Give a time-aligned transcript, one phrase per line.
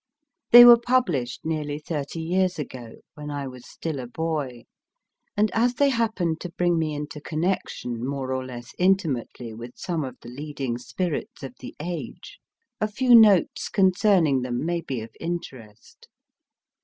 [0.49, 4.63] They were published nearly thirty years ago, when I was still a boy,
[5.37, 10.03] and as they happened to bring me into connection, more or less intimately, with some
[10.03, 12.39] of the leading spirits of the age,
[12.79, 16.07] a few notes concerning them may be of interest.